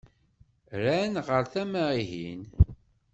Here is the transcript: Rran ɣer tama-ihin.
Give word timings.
Rran 0.81 1.13
ɣer 1.27 1.43
tama-ihin. 1.53 2.41